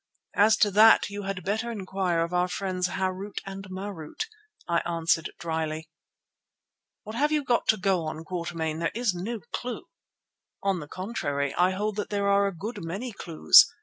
"As 0.33 0.57
to 0.57 0.71
that 0.71 1.11
you 1.11 1.21
had 1.21 1.43
better 1.43 1.69
inquire 1.69 2.21
of 2.21 2.33
our 2.33 2.47
friends, 2.47 2.87
Harût 2.87 3.35
and 3.45 3.65
Marût," 3.65 4.21
I 4.67 4.77
answered 4.79 5.29
dryly. 5.37 5.91
"What 7.03 7.15
have 7.15 7.31
you 7.31 7.45
to 7.67 7.77
go 7.77 8.07
on, 8.07 8.23
Quatermain? 8.25 8.79
There 8.79 8.89
is 8.95 9.13
no 9.13 9.41
clue." 9.53 9.85
"On 10.63 10.79
the 10.79 10.87
contrary 10.87 11.53
I 11.53 11.69
hold 11.73 11.97
that 11.97 12.09
there 12.09 12.27
are 12.27 12.47
a 12.47 12.51
good 12.51 12.83
many 12.83 13.11
clues. 13.11 13.71